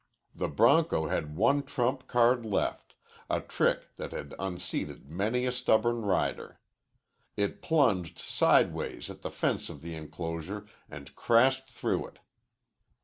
[0.33, 2.95] The bronco had one trump card left,
[3.29, 6.59] a trick that had unseated many a stubborn rider.
[7.37, 12.19] It plunged sideways at the fence of the enclosure and crashed through it.